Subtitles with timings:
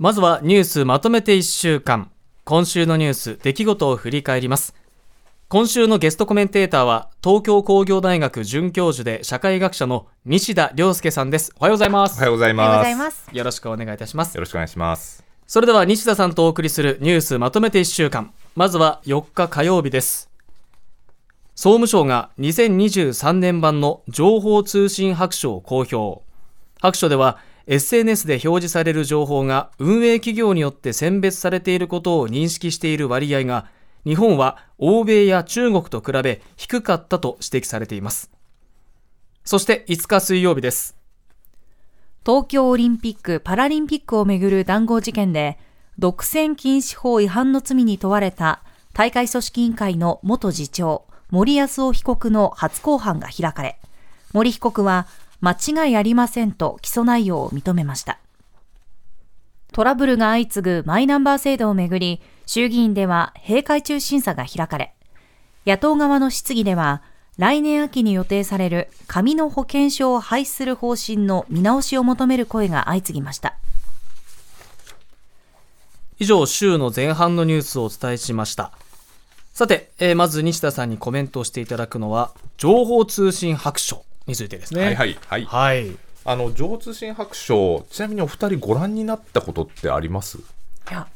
[0.00, 2.10] まずはニュースまとめて1週間。
[2.44, 4.74] 今週のニュース出来事を振り返ります。
[5.48, 11.52] 今週のゲストコメンテーターは東京工業大学准教授で社会学者の西田亮介さんです。
[11.58, 12.16] おはようございます。
[12.16, 13.28] おはようございます。
[13.30, 14.34] よろしくお願いいたします。
[14.36, 15.22] よろしくお願いします。
[15.46, 18.32] それでは西田さんとお送りするニュースまとめて1週間。
[18.56, 20.30] まずは4日火曜日です。
[21.54, 26.22] 総務省が2023年版の情報通信白書を公表。
[26.80, 27.36] 白書では
[27.70, 33.66] SNS で表示される情報が運営企業によって選別されていることを認識している割合が
[34.04, 38.32] 日本は欧米や中国と比べ低かったと指摘されています。
[39.44, 40.96] そして5日水曜日です。
[42.26, 45.56] 東京オリンピック・パラリンピックをめぐる談合事件で、
[45.96, 53.78] 独占禁止法違反の罪に問われた大会組織委員会の元次長、森康夫被告の初公判が開かれ、
[54.32, 55.06] 森被告は
[55.40, 58.18] 間違いありませんと起訴内容を認めました。
[59.72, 64.94] トラブルが相次ぐマイナンバー制度をめぐり、衆議院では閉会中審査が開かれ、
[65.66, 67.02] 野党側の質疑では、
[67.38, 73.56] 来年秋に予定される紙の保険証を廃止する方針の見直しを求める声が相次ぎました。
[76.22, 78.72] 以上週の前半のニュースをお伝えしました
[79.54, 84.84] さて、えーまず西田さんにコメントをしていただくのは情報通信白書についてですね。
[84.84, 85.44] はいはいはい。
[85.44, 85.96] はい。
[86.24, 90.38] あの情報通信白書ちなみにお二人ご覧になったことってあります？
[90.38, 90.42] い
[90.90, 91.08] や、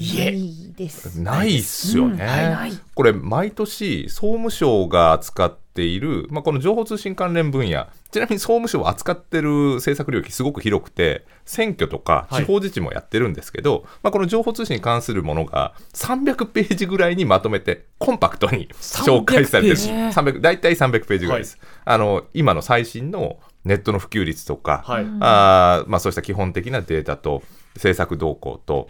[0.00, 0.32] いえ。
[0.32, 1.20] いです。
[1.20, 2.18] ないっすよね、うん。
[2.18, 2.72] ない。
[2.94, 7.86] これ毎年総務省が扱っている、まあ、この情報通信関連分野。
[8.10, 12.44] ちなみに総務省は扱ってる政策領域すごく広くて選挙とかはい。
[12.44, 19.76] 地方自治もやってるんですけど、まあ、この情報通信に関するものが300ページぐらいにまとめてコンパクトに紹介されてる。
[19.76, 25.04] 300ページ300大体300ページぐらいです、あの今の最新のネットの普及率とか、はい。
[25.20, 27.42] あーまあ、そうした基本的なデータと
[27.74, 28.88] 政策動向と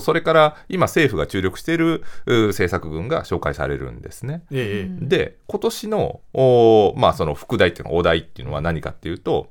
[0.00, 4.42] それから今政府が注力しているう政策群が紹介されるんですね。
[4.52, 9.48] ええで今年のお、まあ、その副題っていうのお題っていうのは何かっていうと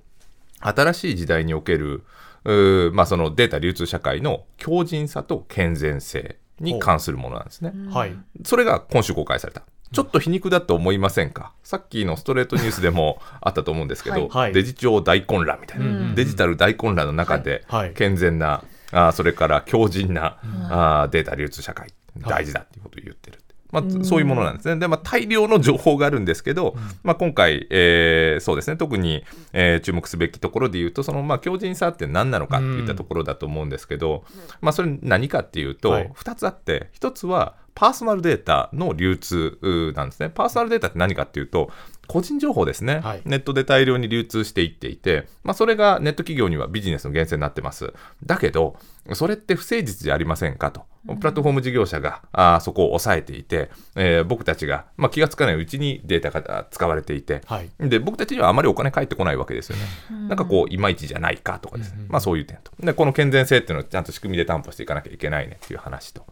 [0.61, 2.03] 新しい時代における
[2.45, 7.73] うまあ、そのデータ流通社会の強靭さと健全性に関するものなんですね。
[7.91, 8.15] はい。
[8.45, 9.63] それが今週公開された。
[9.91, 11.53] ちょっと皮肉だと思いませんか？
[11.63, 14.53] さっきのストレートニュースでも あったと思うんですけど、はい。
[14.53, 16.15] デジ庁大混乱みたいな、うん。
[16.15, 17.93] デジタル大混乱の中ではい。
[17.93, 20.37] 健全な、あーそれから強靭な、
[20.69, 21.93] あーデータ流通社会。
[22.17, 23.39] 大事だっていうことを言ってる。
[23.71, 24.79] まあ、そういうものなんですね。
[24.79, 29.23] で、まあ、大量の情報があるんですけど、まあ、今回、えーそうですね、特に、
[29.53, 34.23] えー注目すべきところで言うと、その、まあ、強靭さって何なのかっていったところだと思うんですけど、
[34.61, 36.11] まあ、それ何かっていうと、はい。
[36.15, 39.57] 2つあって、1つは、パーソナルデータの流通
[39.95, 40.29] なんですね。
[40.29, 41.71] パーソナルデータって何かっていうと、
[42.07, 47.93] 個人情報ですね、はいネットで大量に流通していっていて、まあ、それがネット企業にはビジネスの源泉になってます。
[48.25, 48.75] だけど、
[49.13, 50.81] それって不誠実じゃありませんかと。
[51.05, 59.83] プラットフォーム事業者があーそこを抑えていて、えー僕たちが、まあ、気がつかないうちにデータが使われていて、はいで僕たちにはあまりお金返ってこないわけですよね。
[60.27, 62.73] なんかこう、いまいちじゃないかとかですね、まあそういう点と。
[62.81, 66.25] で、この健全性っていうのをちゃんと仕組みで担保していかなきゃいけないねっていう話と。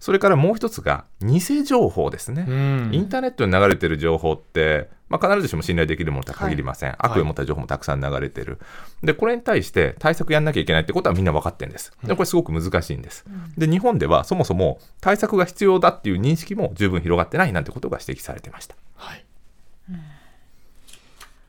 [0.00, 2.46] それからもう一つが、偽情報ですね。
[2.48, 6.94] うんインターネットに流れてる情報って、まあ、必ずしも信頼できるものとは限りません。
[6.98, 8.58] 悪意を持った情報もたくさん流れてる。
[9.02, 11.92] で、これに対して対策やんなきゃいけないってことはみんな分かってるんです。
[12.02, 13.24] で、これすごく難しいんです。
[13.56, 18.74] で、日本ではそもそも対策が必要だっていう認識も十分広がってないなんてことが指摘されてました。
[18.96, 19.24] はい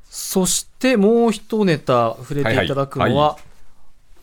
[0.09, 3.37] そしてもう一ネタ触れていただくのは、はいは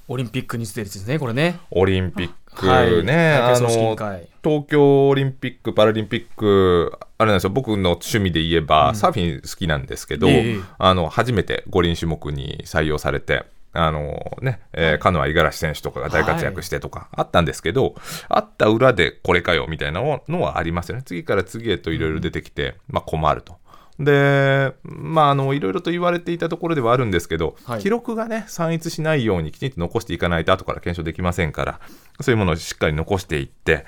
[0.08, 3.04] オリンピックについてですねこれねオリンピックはい。
[3.04, 10.60] ね、あの会東京オリンピック・パラリンピック、あれなんですよ、僕の趣味で言えば、サーフィン好きなんですけど、ええ。
[10.78, 17.94] あの初めて五輪種目に採用されて、あのね、えーカノア・五十嵐選手とかが大活躍してとかあったんですけど、
[18.28, 21.02] あった裏でこれかよみたいなのはありますよね。
[21.04, 23.56] 次から次へといろいろ出てきて、まあ困ると。
[23.98, 27.80] で、まあ、あの、いろいろと言われていたところではあるんですけど、はい。
[27.80, 31.80] 記録がね、散逸しないようにきちんと残していかないと後から検証できませんから、
[32.20, 33.86] そういうものをしっかり残していって、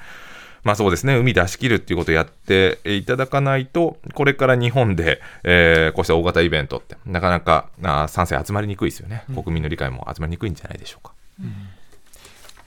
[0.62, 9.24] まあそうですね、海出し切るっていうことをやっていただかないと、これから日本で、えーこうした大型イベントって、なかなかあー賛成集まりにくいですよね。
[9.28, 11.12] 国民の理解も集まりにくいんじゃないでしょうか。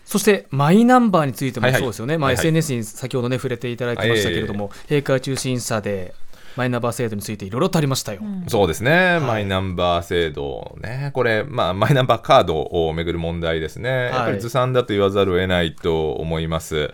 [0.06, 1.82] そしてマイナンバーについてもはいはい。
[1.82, 2.48] そうですよね、まあ、はいはい。
[2.48, 6.16] SNS に先ほどね触れていただいてましたけれども、閉会中審査で
[6.56, 8.22] マイナンバー制度についていろいろとありましたよ。
[8.48, 16.92] そうですね、マイナンバー制度ね、これ、まあ、マイナンバーカードをめぐる問題ですね、やっぱりずさんだと言わざるを得ないと思います。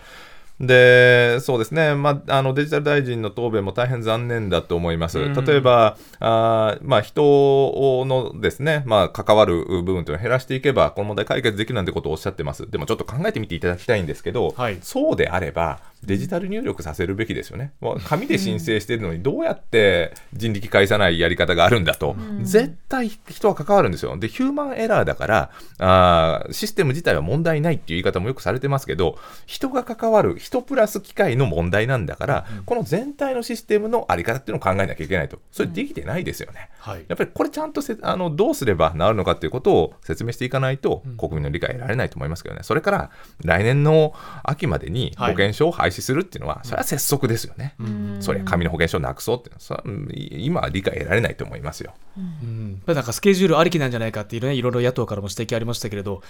[0.59, 5.19] でそうですね、まあ、あのデジタル大臣の答弁も大変残念だと思います。
[5.19, 12.69] 例えば、あまあ、人のですね、まあ、関わる部分というのを減らしていけば、この問題解決できるなんてことをおっしゃってます。
[12.69, 17.73] でもちょっと考えてみていただきたいんですけど、はいそうであれば、デジタル入力させるべきですよね。
[17.81, 24.15] もう紙で申請しているのに、どうやって人力返さないやり方があるんだと、絶対人は関わるんですよ。
[24.17, 35.39] で、ヒューマンエラーだから、あーシステム自体は問題ないっていう言い方もよくされてますけど、人が関わる、人プラス機械の問題なんだから、この全体のシステムのあり方っていうのを考えなきゃいけないと。
[35.51, 36.69] それできてないですよね。
[36.77, 37.05] はい。
[37.07, 43.09] やっぱりこれちゃんとせあのどうすれば治るのかっていうことを説明していかないと国民の理解得られないと思いますけどね、それから
[43.43, 44.13] 来年の
[44.43, 47.75] 秋までに保険証を廃止するっていうのは、それは拙速ですよね、
[48.19, 51.95] それ紙の保険証をなくそうっていうのはそれはうん今は理解得られないと思いますよ。
[52.17, 56.21] うん、なんかスケジュールありきなんじゃないかっていうね、いろいろ野党からも指摘ありましたけれど、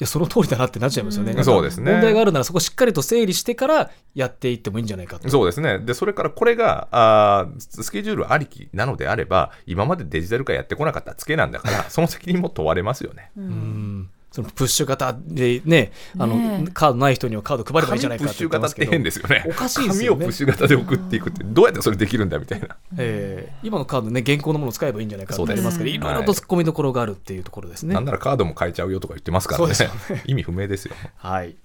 [0.00, 1.32] いや、その通りだなってなっちゃいますよね。
[1.32, 1.44] ん。
[1.44, 1.90] そうですね。
[1.92, 5.28] 問題があるなら、そこしっかりと整理してからやっていってもいいんじゃないかと。
[5.28, 13.30] そうですねでそれからこれがあースケジュールありきなのであれば今までデジタル化やってこなかったツケなんだから その責任も問われますよね。
[13.36, 19.44] うんそのプッシュ型でね、あのねえカードない人にはカード配ればいいんじゃないか紙プッシュ型ってって言ってますけど変ですよね。
[19.48, 22.76] おかしいです紙よねをプッシュ型で送っていくってどうやってそれできるんだみたいな。
[22.98, 27.94] えー今のカードね、現行のものを使えばいいんじゃないかってありますけど、いろいろと突っ込みどころがあるっていうところですね。
[27.94, 30.94] なんならカードも変えちゃうよとか言ってますからねそうですよね 意味不明ですよ。
[31.16, 31.56] はい。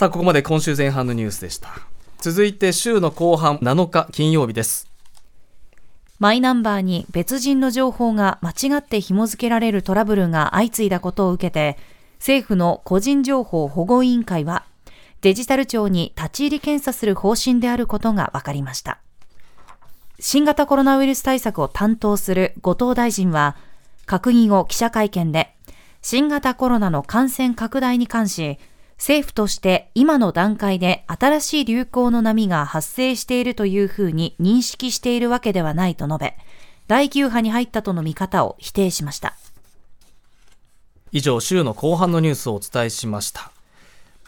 [0.00, 1.68] さあ、ここまで今週前半のニュースでした。
[2.20, 4.88] 続いて週の後半7日金曜日です。
[6.18, 11.76] マイナンバーに別人の情報が間違って紐付けられるトラブルが相次いだことを受けて、
[12.14, 14.64] 政府の個人情報保護委員会は、
[15.20, 19.00] デジタル庁に立ち入り検査する方針であることが分かりました。
[20.18, 23.54] 新型コロナウイルス対策を担当する後藤大臣は、
[24.06, 25.54] 閣議後記者会見で、
[26.00, 28.58] 新型コロナの感染拡大に関し、
[29.00, 36.36] 政府として今の段階で新しい流行の波が発生しているというふうに認識しているわけではないと述べ、
[36.86, 39.36] 第9波に入ったとの見方を否定しました。
[41.12, 43.50] 以上、週の後半のニュースをお伝えしました。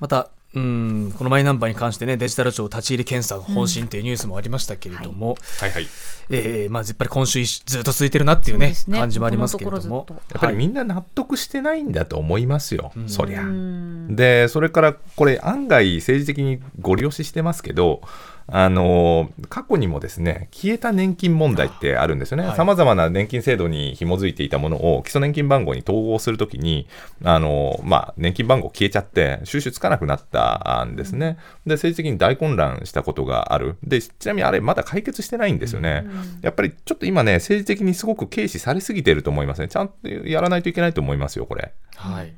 [0.00, 5.86] また、うんこのマイナンバーに関してね、デジタル庁立ち入り検査の方針というニュースもありましたけれども、はいはい。
[6.30, 10.06] えーまあ、やっぱり今週ずっと続いてるなっていうね、ね感じもありますけれども。
[10.08, 13.46] やっぱりはいみんな納得してないんだと思いますよ、んそりゃう。
[13.46, 18.02] んで、それからこれ、案外政治的にご利用ししてますけど、
[18.46, 22.56] あの過去にもですね消えた年金問題ってあるんですよね、はい。
[22.56, 26.86] さまざまな年金制度に紐づいていたものを基礎年金番号に統合するときに、
[27.24, 36.04] あのまあ、年金番号消えちゃって、収集つかなくなったんですね、で政治的に大混乱したことがある、でちなみにあれ、まだ解決してないんですよね、
[36.42, 41.72] やっぱりちょっと今ね、政治的にすごく軽視されすぎてると思いますね、ちゃんとやらないといけないと思いますよ、これ。
[41.96, 42.32] はい。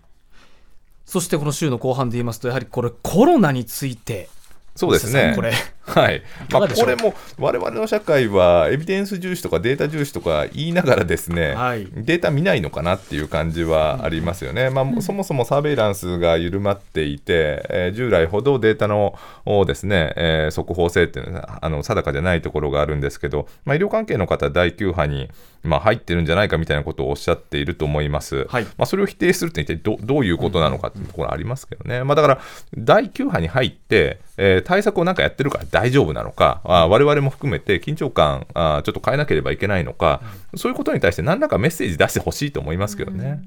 [1.05, 4.29] そしてこの週の後半で言いますと、やはりこれコロナについて、
[4.75, 5.35] そうですね。
[5.37, 5.53] これ、
[5.87, 6.23] はい。
[6.51, 14.71] まあ、これも我々の社会はエビデンス重視とかデータ重視とか言いながらですね、はいデータ見ないのかなっていう感じはありますよね。
[14.71, 19.15] まあ、そもそもサーベイランスが緩まっていて、えー従来ほどデータの
[19.45, 25.29] おですね、えー速報性っていうのはあの定かじゃないところがあるんですけど、まあ、医療関係の方は第9波に、
[25.63, 28.47] まあ、入ってるんじゃないかみたいなことをおっしゃっていると思います。
[28.49, 32.41] はいまあ、それを否定するって一体どどういうことなのかっていうところありますけどね、まあ、だから
[32.77, 40.23] 第9波に入って、えー対策をなんかやってるから大丈夫なのか、あ我々も含めて緊張感あちょっと変えなければいけないのか、
[40.55, 43.43] そういうことに対して何らかメッセージ出してほしいと思いますけどね。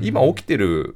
[0.00, 0.94] 今起きてる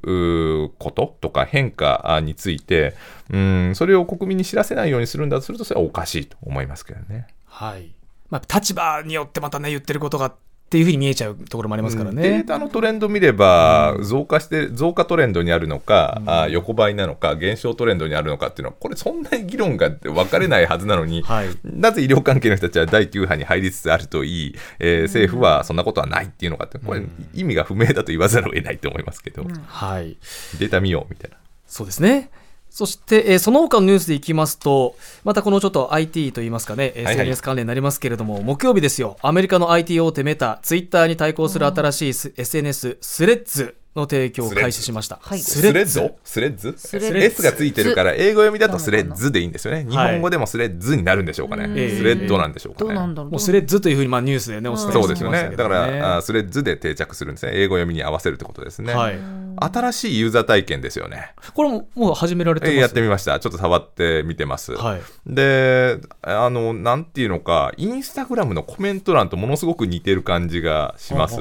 [0.79, 2.95] こととか変化あについて、
[3.29, 7.27] うん、それを国民に知らせないようにするんだとすると、それはおかしいと思いますけどね。
[7.45, 7.93] はい。
[8.29, 10.33] まあ、立場によってまたね、言ってることが
[10.67, 12.21] っていうふうに見えちゃうところもありますからね。
[12.21, 27.01] データのトレンド見れば、増加して、増加トレンドにあるのか、あ横ばいなのか、減少トレンドにあるのかっていうのは、これ、そんなに議論が分かれないはずなのに、はいなぜ医療関係の人たちは第9波に入りつつあるといい、えー政府はそんなことはないっていうのかって、これ、
[27.33, 30.17] 意味が不明だと言わざるを得ないと思いますけど、はい。
[30.59, 31.37] データ見ようみたいな。
[31.65, 32.29] そうですね。
[32.69, 45.19] そして、えーその他のニュースでいきますと、またこのちょっと IT といいますかね、はい SNS 関連になりますけれども、木曜日ですよ、アメリカの IT 大手メタ、ツイッターに対抗する新しいス SNS、スレッズの提供を開始しました。
[45.21, 49.85] はいスレッズスレッズスレッズ ?S がついてるから、英語読みだとスレッズでいいんですよね。
[49.89, 51.69] 日はい本語でもスレッズになるんでしょうかね。
[51.75, 52.87] ええスレッドなんでしょうかね。
[52.87, 53.31] どうなんだろう。
[53.31, 55.37] もうスレッズというふうにまあニュースでね、お伝えそうですよね。
[55.39, 55.99] してきましたけだかどね。
[55.99, 57.53] ら、あスレッズで定着するんですね。
[57.55, 58.93] 英語読みに合わせるってことですね。
[58.93, 59.17] はい。
[59.59, 61.33] 新しいユーザー体験ですよね。
[61.55, 62.75] これももう始められてます？
[62.75, 63.39] えーやってみました。
[63.39, 64.73] ちょっと触ってみてます。
[64.73, 65.01] はい。
[65.25, 71.37] で、あの、なんていうのか、インスタグラムのコメント欄とものすごく似てる感じがします。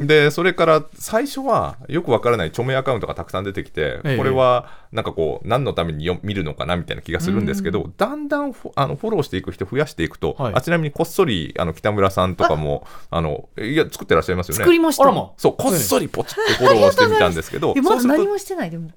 [0.00, 4.16] でそれから最初はよくわからない著名アカウントがたくさん出てきて、ええ。
[4.16, 10.54] これはなんかこう何のためによ見るのかなみたいな気がするんですけど、だんだんフォあのフォローしていく人増やしていくと、はい。
[10.54, 14.58] あちなみにこっそりあの北村さんとかもあのいや作ってらっしゃいますよね。
[14.58, 15.04] 作りました。
[15.36, 18.90] そうこっそりポチってフォローしてみたんですけどえまだ何もしてないでも。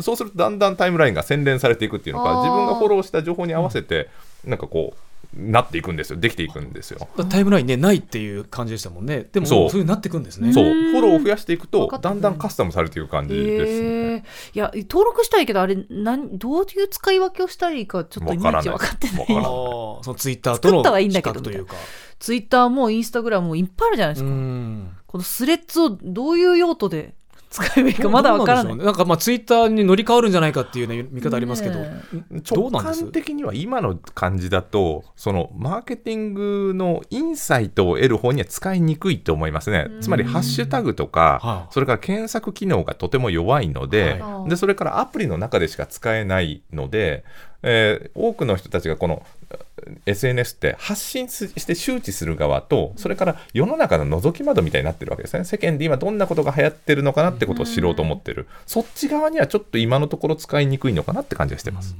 [0.00, 4.08] そうするとだんだんタイムラインが洗練されていくっていうのか自分がフォローした情報に合わせて、
[4.44, 6.18] なんかこうなっていくんですよ。
[6.18, 7.08] できていくんですよ。
[7.28, 9.28] タイムラインねないっていう感じでしたもんね。
[9.32, 9.58] でもそう。
[9.58, 10.52] そういうふうになっていくんですね。
[10.52, 10.64] そう。
[10.64, 10.92] うん。
[10.92, 13.88] フォローを増やしていく分とだんだんカスタムされていく感じですね。
[13.88, 14.22] ええ
[14.54, 19.18] いや登録したいけどあれなんどういう使い分けをしたらいいかちょっといまいち分かってない。
[19.20, 21.74] わからなそのツイッターとの作ったはいいんだけど比較というか。
[22.18, 24.96] ツイッターもインスタグラムもいっぱいあるじゃないですうか、ん。
[25.06, 27.14] このスレッズをどういう用途で
[27.50, 28.76] 使えばいいかまだ分からない。
[28.76, 32.00] ねなんかまあツイッターに乗り換わるんじゃないかっていうね見方ありますけど、ね
[32.48, 39.88] 直感的には今の感じだとそのマーケティングのインサイトを得る方には使いにくいと思いますね。
[40.00, 44.50] つまりハッシュタグとかはいそれから検索機能がとても弱いので,、はい。
[44.50, 47.24] でそれからアプリの中でしか使えないので、
[47.62, 49.58] えー多くの人たちがこのえー
[50.06, 55.44] SNS って発信すして周知する側とそれから世の中の覗き窓みたいになってるわけですね。
[55.44, 61.94] 世間で今どんなことが流行ってるのかなってことを知ろうと思ってる、そっち側にはちょっと今のところ使いにくいのかなって感じがしてます。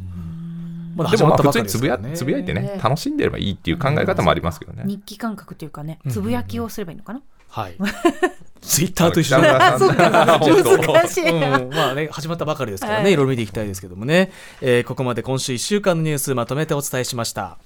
[0.97, 2.17] まだでもまあ始まったばかり普通につぶやですからね。
[2.17, 4.83] つぶやいてねね楽しんでればいいっていう考え方もありますけどね。
[4.87, 6.13] 日記感覚というかねうん。
[6.13, 7.77] つぶやきをすればいいのかな、はい。
[8.61, 9.39] ツイッターと一緒。
[9.39, 13.13] 北で村さん本当 難しい、うん、まあね始まったばかりですからね、はい。
[13.13, 14.31] い、ろいろ見ていきたいですけどもね、
[14.61, 17.59] えーここまで今週1週間のニュースまとめてお伝えしました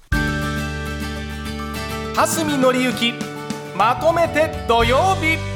[2.15, 3.13] 蓮見紀之。
[3.75, 5.54] まとめて土曜日。